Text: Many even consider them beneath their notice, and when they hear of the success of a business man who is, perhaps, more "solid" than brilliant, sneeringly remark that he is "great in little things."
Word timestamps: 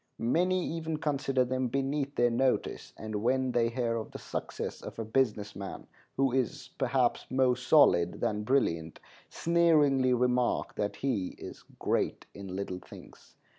Many 0.17 0.65
even 0.67 0.97
consider 0.97 1.45
them 1.45 1.67
beneath 1.67 2.15
their 2.15 2.31
notice, 2.31 2.91
and 2.97 3.17
when 3.21 3.51
they 3.51 3.69
hear 3.69 3.97
of 3.97 4.09
the 4.09 4.17
success 4.17 4.81
of 4.81 4.97
a 4.97 5.05
business 5.05 5.55
man 5.55 5.85
who 6.17 6.31
is, 6.31 6.71
perhaps, 6.79 7.27
more 7.29 7.55
"solid" 7.55 8.13
than 8.19 8.41
brilliant, 8.41 8.99
sneeringly 9.29 10.15
remark 10.15 10.73
that 10.73 10.95
he 10.95 11.35
is 11.37 11.63
"great 11.77 12.25
in 12.33 12.47
little 12.47 12.79
things." 12.79 13.35